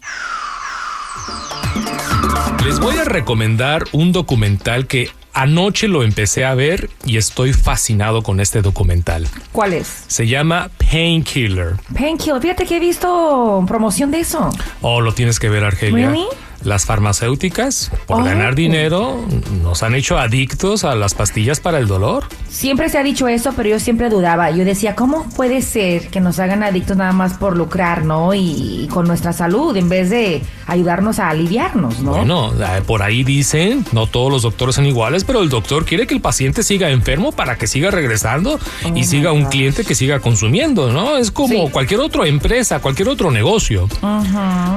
Les 2.65 2.81
voy 2.81 2.97
a 2.97 3.05
recomendar 3.05 3.85
un 3.93 4.13
documental 4.13 4.87
que 4.87 5.11
anoche 5.35 5.87
lo 5.89 6.03
empecé 6.03 6.45
a 6.45 6.55
ver 6.55 6.89
y 7.05 7.19
estoy 7.19 7.53
fascinado 7.53 8.23
con 8.23 8.41
este 8.41 8.63
documental. 8.63 9.29
¿Cuál 9.53 9.75
es? 9.75 10.05
Se 10.07 10.27
llama 10.27 10.71
Painkiller. 10.91 11.75
Painkiller. 11.97 12.41
Fíjate 12.41 12.65
que 12.67 12.77
he 12.77 12.81
visto 12.81 13.63
promoción 13.69 14.11
de 14.11 14.21
eso. 14.21 14.51
Oh, 14.81 15.01
lo 15.03 15.13
tienes 15.13 15.39
que 15.39 15.49
ver, 15.51 15.65
Argelia. 15.65 16.09
Really? 16.09 16.27
Las 16.65 16.87
farmacéuticas, 16.87 17.91
por 18.07 18.21
Oh. 18.21 18.25
ganar 18.25 18.55
dinero, 18.55 19.25
nos 19.63 19.83
han 19.83 19.95
hecho 19.95 20.19
adictos 20.19 20.85
a 20.85 20.95
las 20.95 21.15
pastillas 21.15 21.61
para 21.61 21.79
el 21.79 21.87
dolor. 21.87 22.25
Siempre 22.49 22.89
se 22.89 22.99
ha 22.99 23.03
dicho 23.03 23.29
eso, 23.29 23.53
pero 23.57 23.69
yo 23.71 23.81
siempre 23.81 24.09
dudaba. 24.09 24.51
Yo 24.51 24.65
decía, 24.65 24.95
¿cómo 24.95 25.29
puede 25.31 25.61
ser 25.63 26.09
que 26.09 26.21
nos 26.21 26.39
hagan 26.39 26.63
adictos 26.63 26.97
nada 26.97 27.13
más 27.13 27.35
por 27.35 27.57
lucrar, 27.57 28.05
¿no? 28.05 28.33
Y, 28.35 28.85
y 28.85 28.89
con 28.89 29.07
nuestra 29.07 29.33
salud, 29.33 29.77
en 29.77 29.89
vez 29.89 30.09
de 30.11 30.43
ayudarnos 30.67 31.19
a 31.19 31.29
aliviarnos, 31.31 32.01
¿no? 32.01 32.13
Bueno, 32.13 32.53
eh, 32.59 32.81
por 32.87 33.03
ahí 33.03 33.25
dicen, 33.25 33.85
no 33.93 34.07
todos 34.07 34.31
los 34.33 34.43
doctores 34.43 34.77
son 34.77 34.87
iguales, 34.87 35.25
pero 35.25 35.41
el 35.43 35.49
doctor 35.51 35.85
quiere 35.85 36.07
que 36.07 36.15
el 36.15 36.21
paciente 36.21 36.63
siga 36.63 36.91
enfermo 36.91 37.33
para 37.33 37.57
que 37.57 37.67
siga 37.67 37.91
regresando 37.91 38.59
Oh 38.85 38.97
y 38.97 39.05
siga 39.05 39.33
un 39.33 39.45
cliente 39.47 39.85
que 39.85 39.95
siga 39.95 40.21
consumiendo, 40.21 40.93
¿no? 40.93 41.17
Es 41.19 41.31
como 41.31 41.67
Sí. 41.67 41.71
cualquier 41.73 42.01
otra 42.01 42.27
empresa, 42.27 42.81
cualquier 42.81 43.09
otro 43.09 43.31
negocio. 43.31 43.89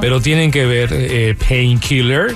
Pero 0.02 0.20
tienen 0.22 0.52
que 0.52 0.66
ver 0.66 0.90
eh, 0.92 1.36
Painkiller. 1.78 2.36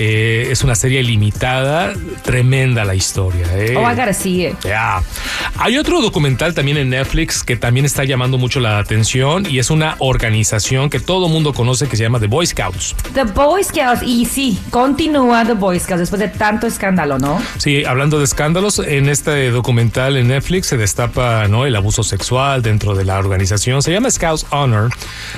Eh, 0.00 0.46
es 0.50 0.62
una 0.62 0.76
serie 0.76 1.02
limitada, 1.02 1.92
tremenda 2.22 2.84
la 2.84 2.94
historia. 2.94 3.46
eh. 3.56 3.74
Oh, 3.76 3.80
I 3.82 3.96
gotta 3.96 4.12
see 4.14 4.46
it. 4.46 4.54
Ya. 4.62 5.02
Hay 5.58 5.76
otro 5.76 6.00
documental 6.00 6.54
también 6.54 6.76
en 6.76 6.90
Netflix 6.90 7.42
que 7.42 7.56
también 7.56 7.84
está 7.84 8.04
llamando 8.04 8.38
mucho 8.38 8.60
la 8.60 8.78
atención 8.78 9.44
y 9.50 9.58
es 9.58 9.70
una 9.70 9.96
organización 9.98 10.88
que 10.88 11.00
todo 11.00 11.28
mundo 11.28 11.52
conoce 11.52 11.88
que 11.88 11.96
se 11.96 12.04
llama 12.04 12.20
The 12.20 12.28
Boy 12.28 12.46
Scouts. 12.46 12.94
The 13.12 13.24
Boy 13.24 13.64
Scouts, 13.64 14.02
y 14.04 14.24
sí, 14.24 14.56
continúa 14.70 15.44
The 15.44 15.54
Boy 15.54 15.80
Scouts 15.80 15.98
después 16.00 16.20
de 16.20 16.28
tanto 16.28 16.68
escándalo, 16.68 17.18
¿no? 17.18 17.42
Sí, 17.56 17.84
hablando 17.84 18.18
de 18.18 18.24
escándalos, 18.24 18.78
en 18.78 19.08
este 19.08 19.50
documental 19.50 20.16
en 20.16 20.28
Netflix 20.28 20.68
se 20.68 20.76
destapa 20.76 21.48
¿no? 21.48 21.66
el 21.66 21.74
abuso 21.74 22.04
sexual 22.04 22.62
dentro 22.62 22.94
de 22.94 23.04
la 23.04 23.18
organización. 23.18 23.82
Se 23.82 23.90
llama 23.90 24.10
Scouts 24.10 24.46
Honor. 24.50 24.90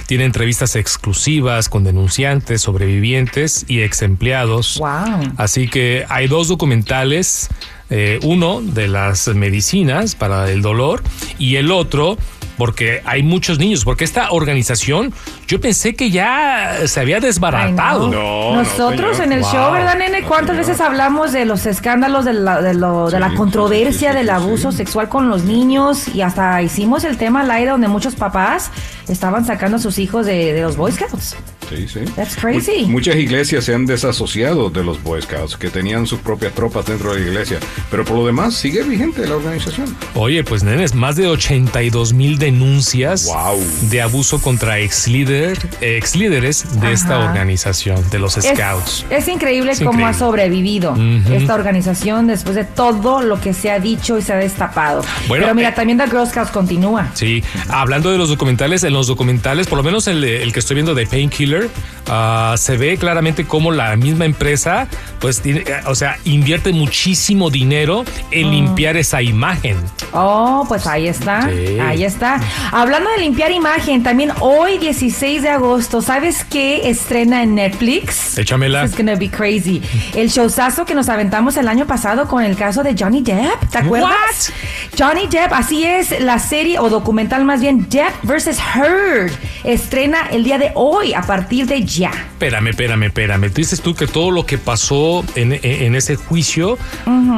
Tiene 0.07 0.25
entrevistas 0.25 0.76
exclusivas 0.76 1.69
con 1.71 1.85
denunciantes, 1.85 2.61
sobrevivientes 2.61 3.64
y 3.67 3.81
ex 3.83 4.02
empleados. 4.02 4.50
Wow. 4.78 5.33
Así 5.37 5.69
que 5.69 6.04
hay 6.09 6.28
dos 6.28 6.49
documentales, 6.49 7.49
eh, 7.90 8.19
uno 8.23 8.61
de 8.62 8.88
las 8.88 9.28
medicinas 9.28 10.14
para 10.14 10.50
el 10.50 10.62
dolor 10.62 11.02
y 11.38 11.57
el 11.57 11.71
otro 11.71 12.16
porque 12.57 13.00
hay 13.07 13.23
muchos 13.23 13.59
niños, 13.59 13.85
porque 13.87 14.04
esta 14.04 14.33
organización 14.33 15.14
yo 15.49 15.62
pensé 15.62 15.95
que 15.97 16.11
ya 16.11 16.76
se 16.85 17.00
había 17.00 17.19
desbaratado. 17.19 18.04
Ay, 18.04 18.11
no. 18.11 18.54
Nosotros 18.62 19.19
en 19.19 19.33
el 19.33 19.40
Wow. 19.40 19.50
show, 19.50 19.73
¿verdad, 19.73 19.97
nene? 19.97 20.23
¿Cuántas 20.25 20.59
veces 20.59 20.78
hablamos 20.83 21.33
de 21.33 21.47
los 21.47 21.64
escándalos, 21.64 22.26
de 22.26 22.35
la, 22.35 22.61
de 22.61 22.75
lo- 22.75 23.09
de 23.09 23.19
la 23.19 23.33
controversia 23.35 24.12
del 24.12 24.28
abuso 24.28 24.73
sexual 24.73 25.09
con 25.09 25.30
los 25.30 25.45
niños? 25.45 26.09
Y 26.14 26.21
hasta 26.21 26.61
hicimos 26.61 27.04
el 27.04 27.16
tema 27.16 27.40
al 27.40 27.50
aire 27.50 27.71
donde 27.71 27.88
muchos 27.88 28.14
papás 28.14 28.71
estaban 29.09 29.47
sacando 29.47 29.78
a 29.78 29.80
sus 29.80 29.99
hijos 29.99 30.26
de, 30.26 30.52
de 30.52 30.61
los 30.61 30.76
Boy 30.76 30.92
Scouts. 30.92 31.37
Sí, 31.71 31.87
sí. 31.89 32.00
That's 32.17 32.37
crazy. 32.37 32.83
Mu- 32.83 33.00
Muchas 33.00 33.17
iglesias 33.17 33.65
se 33.65 33.75
han 33.75 33.87
desasociado 33.87 34.69
de 34.71 34.85
los 34.85 35.03
Boy 35.03 35.23
Scouts, 35.23 35.57
que 35.57 35.71
tenían 35.71 36.07
sus 36.07 36.19
propias 36.21 36.53
tropas 36.53 36.85
dentro 36.85 37.15
de 37.15 37.21
la 37.21 37.27
iglesia. 37.29 37.59
Pero 37.91 38.05
por 38.05 38.17
lo 38.19 38.27
demás, 38.27 38.55
sigue 38.55 38.83
vigente 38.83 39.27
la 39.27 39.37
organización. 39.37 39.97
Oye, 40.15 40.45
pues 40.45 40.62
nenes, 40.62 40.95
más 40.95 41.17
de 41.17 41.29
82 41.29 42.12
mil 42.12 42.39
denuncias 42.39 43.25
Wow. 43.27 43.59
de 43.91 44.03
abuso 44.03 44.41
contra 44.43 44.79
ex 44.81 45.09
líder, 45.09 45.59
ex 45.81 46.15
líderes 46.17 46.81
de 46.81 46.93
esta 46.93 47.19
organización, 47.19 48.03
de 48.11 48.19
los 48.19 48.35
Scouts. 48.35 49.07
Es, 49.11 49.29
increíble 49.29 49.73
Es 49.73 49.79
cómo 49.79 49.93
increíble. 49.93 50.11
ha 50.11 50.19
sobrevivido 50.19 50.97
esta 51.33 51.55
organización 51.55 52.27
después 52.27 52.57
de 52.57 52.65
todo 52.65 53.23
lo 53.23 53.41
que 53.41 53.55
se 53.55 53.71
ha 53.71 53.79
dicho 53.79 54.19
y 54.19 54.23
se 54.23 54.33
ha 54.33 54.37
destapado. 54.37 55.03
Bueno, 55.29 55.45
Pero 55.45 55.55
mira, 55.55 55.69
eh, 55.71 55.73
también 55.75 55.99
The 55.99 56.07
Girl 56.07 56.27
Scouts 56.27 56.50
continúa. 56.50 57.11
Sí, 57.15 57.43
hablando 57.69 58.11
de 58.11 58.19
los 58.19 58.29
documentales, 58.29 58.83
en 58.85 58.93
los 58.93 59.07
documentales, 59.07 59.67
por 59.67 59.79
lo 59.79 59.83
menos 59.85 60.07
el, 60.07 60.23
el 60.25 60.53
que 60.53 60.59
estoy 60.61 60.75
viendo 60.75 60.95
de 60.95 61.07
Painkiller, 61.07 61.60
ah, 62.09 62.55
se 62.59 62.76
ve 62.76 62.97
claramente 62.97 63.45
cómo 63.47 63.71
la 63.73 63.97
misma 63.97 64.25
empresa, 64.25 64.87
pues, 65.21 65.40
tiene, 65.40 65.61
eh, 65.61 65.81
o 65.87 65.95
sea, 65.95 66.17
invierte 66.25 66.73
muchísimo 66.73 67.50
dinero 67.50 68.05
en 68.31 68.49
Mm. 68.49 68.50
limpiar 68.50 68.97
esa 68.97 69.23
imagen. 69.23 69.76
Oh, 70.12 70.64
pues 70.69 70.87
ahí 70.87 71.07
está, 71.09 71.49
Sí. 71.49 71.79
ahí 71.81 72.05
está. 72.05 72.40
Hablando 72.73 73.11
de 73.11 73.19
limpiar 73.19 73.50
imagen, 73.52 74.02
también 74.02 74.33
hoy 74.40 74.79
16 74.79 75.43
de 75.43 75.50
agosto, 75.50 76.02
¿sabes 76.02 76.45
qué 76.45 76.88
estrena 76.90 77.43
en 77.43 77.55
Netflix? 77.55 78.37
Échamela. 78.38 78.85
Is 78.85 78.97
gonna 78.97 79.14
be 79.14 79.29
crazy. 79.31 79.81
El 80.14 80.29
showzazo 80.29 80.85
que 80.85 80.95
nos 80.95 81.09
aventamos 81.09 81.57
el 81.57 81.69
año 81.69 81.87
pasado 81.87 82.26
con 82.29 82.43
el 82.43 82.57
caso 82.57 82.83
de 82.83 82.95
Johnny 82.99 83.23
Depp, 83.23 83.69
¿te 83.71 83.79
acuerdas? 83.79 84.52
Johnny 84.99 85.26
Depp, 85.29 85.52
así 85.52 85.85
es, 85.85 86.21
la 86.21 86.38
serie 86.38 86.79
o 86.79 86.88
documental 86.88 87.45
más 87.45 87.61
bien, 87.61 87.88
Depp 87.88 88.12
vs. 88.25 88.59
Heard, 88.75 89.31
estrena 89.64 90.29
el 90.31 90.45
día 90.45 90.59
de 90.59 90.73
hoy 90.75 91.14
a 91.14 91.23
partir 91.23 91.67
de 91.67 91.85
ya. 91.85 92.11
Espérame, 92.11 92.69
espérame, 92.69 93.02
espérame. 93.05 93.50
Dices 93.52 93.81
tú 93.81 93.95
que 93.95 94.07
todo 94.07 94.31
lo 94.31 94.47
que 94.47 94.59
pasó 94.59 95.25
en, 95.35 95.59
en- 95.62 95.95
ese 95.95 96.17
juicio 96.17 96.79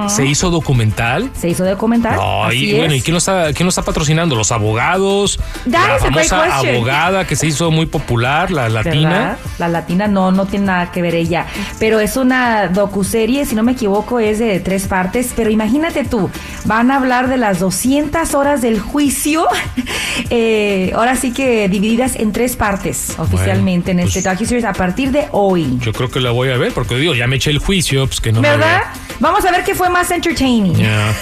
se 0.09 0.26
hizo 0.26 0.50
documental. 0.50 1.31
Se 1.38 1.49
hizo 1.49 1.64
documental. 1.64 2.17
No, 2.17 2.45
así 2.45 2.71
y 2.71 2.75
bueno. 2.76 2.95
¿y 2.95 3.00
quién 3.00 3.14
lo 3.14 3.19
está, 3.19 3.52
quién 3.52 3.67
lo 3.67 3.71
está 3.71 3.83
patrocinando? 3.83 4.37
¿Los 4.37 4.52
abogados? 4.52 5.41
That 5.71 5.88
la 5.88 5.99
famosa 5.99 6.57
abogada 6.57 7.26
que 7.26 7.35
se 7.37 7.47
hizo 7.47 7.71
muy 7.71 7.87
popular, 7.87 8.50
la 8.50 8.69
latina. 8.69 9.09
¿verdad? 9.09 9.38
La 9.59 9.69
latina 9.69 10.07
no, 10.07 10.31
no 10.31 10.47
tiene 10.47 10.67
nada 10.67 10.93
que 10.93 11.02
ver 11.02 11.14
ella. 11.14 11.47
Pero 11.79 11.99
es 12.00 12.17
una 12.17 12.69
docuserie, 12.69 13.45
si 13.45 13.55
no 13.55 13.62
me 13.62 13.73
equivoco, 13.73 14.21
es 14.21 14.38
de 14.38 14.61
tres 14.61 14.87
partes. 14.87 15.33
Pero 15.35 15.50
imagínate 15.50 16.05
tú, 16.05 16.31
van 16.64 16.91
a 16.91 16.97
hablar 16.97 17.29
de 17.29 17.37
las 17.38 17.59
200 17.59 18.35
horas 18.35 18.62
del 18.62 18.79
juicio. 18.81 19.47
eh, 20.31 20.93
ahora 20.95 21.17
sí 21.17 21.33
que 21.33 21.69
divididas 21.69 22.12
en 22.16 22.33
tres 22.33 22.57
partes 22.57 23.14
oficialmente 23.19 23.90
en 23.92 24.00
este 24.00 24.23
pues- 24.23 24.33
docuseries 24.35 24.64
a 24.64 24.73
partir 24.73 25.11
de 25.11 25.26
hoy. 25.33 25.78
Yo 25.81 25.92
creo 25.92 26.11
que 26.11 26.21
la 26.21 26.31
voy 26.31 26.50
a 26.50 26.57
ver 26.57 26.73
porque 26.73 26.97
digo, 26.97 27.14
ya 27.14 27.26
me 27.26 27.37
eché 27.37 27.50
el 27.50 27.59
juicio, 27.59 28.07
pues 28.07 28.21
que 28.21 28.33
no 28.33 28.40
me 28.40 28.49
¿Verdad? 28.50 28.66
vea. 28.66 28.92
Vamos 29.21 29.45
a 29.45 29.50
ver 29.50 29.62
qué 29.64 29.75
fue 29.75 29.88
más 29.90 30.11
entertaining. 30.11 30.75
Ya. 30.75 31.14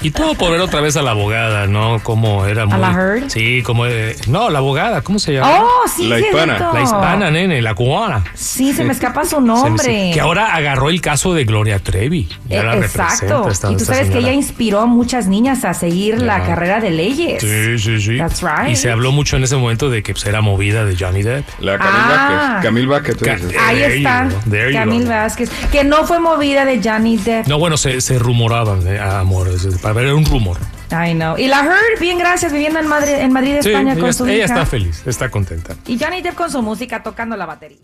Y 0.00 0.10
todo 0.12 0.34
por 0.34 0.52
ver 0.52 0.60
otra 0.60 0.80
vez 0.80 0.96
a 0.96 1.02
la 1.02 1.10
abogada, 1.10 1.66
¿no? 1.66 2.00
Cómo 2.02 2.46
era 2.46 2.66
muy... 2.66 2.78
la 2.78 2.92
Heard? 2.92 3.30
Sí, 3.30 3.62
como... 3.62 3.86
eh, 3.86 4.16
no, 4.28 4.48
la 4.50 4.58
abogada, 4.58 5.00
¿cómo 5.02 5.18
se 5.18 5.32
llama? 5.34 5.60
Oh, 5.62 5.88
sí, 5.88 6.06
La 6.08 6.18
sí, 6.18 6.24
hispana. 6.26 6.70
La 6.72 6.82
hispana, 6.82 7.30
nene, 7.30 7.60
la 7.62 7.74
cubana. 7.74 8.24
Sí, 8.34 8.72
se 8.72 8.84
me 8.84 8.92
escapa 8.92 9.24
su 9.24 9.40
me- 9.40 9.48
nombre. 9.48 10.10
Que 10.14 10.20
ahora 10.20 10.54
agarró 10.54 10.88
el 10.90 11.00
caso 11.00 11.34
de 11.34 11.44
Gloria 11.44 11.78
Trevi. 11.80 12.28
Ya 12.48 12.60
Eh, 12.60 12.64
la 12.64 12.76
Exacto. 12.76 13.48
esta- 13.48 13.72
y 13.72 13.76
tú 13.76 13.84
sabes 13.84 14.10
que 14.10 14.18
ella 14.18 14.32
inspiró 14.32 14.80
a 14.80 14.86
muchas 14.86 15.26
niñas 15.26 15.64
a 15.64 15.74
seguir 15.74 16.22
la 16.22 16.44
carrera 16.44 16.80
de 16.80 16.90
leyes. 16.90 17.42
Sí, 17.42 17.78
sí, 17.78 18.00
sí. 18.00 18.18
That's 18.18 18.42
right. 18.42 18.70
Y 18.72 18.76
se 18.76 18.90
habló 18.90 19.10
mucho 19.12 19.36
en 19.36 19.44
ese 19.44 19.56
momento 19.56 19.90
de 19.90 20.02
que 20.02 20.12
pues, 20.12 20.24
era 20.26 20.40
movida 20.40 20.84
de 20.84 20.96
Johnny 20.96 21.22
Depp. 21.22 21.44
La 21.60 21.76
Camil 21.78 21.92
Ah. 21.94 22.38
Vázquez. 22.52 22.62
Camil 22.64 22.86
Vázquez, 22.86 23.16
tú 23.16 23.24
Ca- 23.24 23.34
dices. 23.36 23.56
Ahí 23.60 23.82
está, 23.82 24.24
go, 24.28 24.36
there 24.50 24.72
you 24.72 24.78
Camil 24.78 25.04
go. 25.04 25.10
Vázquez, 25.10 25.50
que 25.72 25.84
no 25.84 26.04
fue 26.06 26.20
movida 26.20 26.64
de 26.64 26.80
Johnny 26.82 27.16
Depp. 27.16 27.46
No, 27.48 27.58
bueno, 27.58 27.76
se, 27.76 28.00
se 28.00 28.18
rumoraban, 28.18 28.86
eh, 28.86 28.98
amor, 29.00 29.48
es- 29.48 29.66
para 29.94 30.06
ver, 30.06 30.14
un 30.14 30.24
rumor. 30.24 30.58
I 30.90 31.12
know. 31.14 31.36
Y 31.38 31.46
la 31.48 31.60
Heard, 31.64 32.00
bien 32.00 32.18
gracias, 32.18 32.52
viviendo 32.52 32.78
en 32.78 32.86
Madrid, 32.86 33.14
en 33.14 33.32
Madrid 33.32 33.56
Sí, 33.60 33.68
España 33.70 33.92
ella, 33.92 34.00
con 34.00 34.14
su 34.14 34.26
ella 34.26 34.44
hija. 34.44 34.44
está 34.46 34.66
feliz, 34.66 35.02
está 35.06 35.30
contenta. 35.30 35.74
Y 35.86 35.98
Johnny 35.98 36.22
Depp 36.22 36.34
con 36.34 36.50
su 36.50 36.62
música 36.62 37.02
tocando 37.02 37.36
la 37.36 37.46
batería. 37.46 37.78